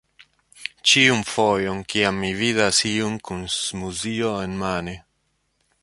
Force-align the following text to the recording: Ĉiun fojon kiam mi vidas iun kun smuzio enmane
Ĉiun 0.91 1.19
fojon 1.31 1.83
kiam 1.93 2.17
mi 2.23 2.31
vidas 2.39 2.81
iun 2.93 3.21
kun 3.31 3.45
smuzio 3.57 4.33
enmane 4.49 4.99